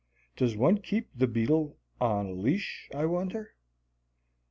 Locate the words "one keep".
0.57-1.09